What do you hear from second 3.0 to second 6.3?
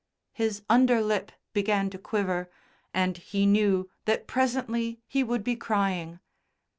he knew that presently he would be crying.